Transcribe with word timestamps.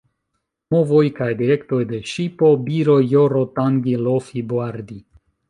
Movoj 0.75 1.03
kaj 1.19 1.27
direktoj 1.41 1.79
de 1.91 1.99
ŝipo: 2.13 2.49
biro, 2.71 2.97
joro, 3.13 3.45
tangi, 3.61 3.95
lofi, 4.09 4.45
boardi. 4.55 5.01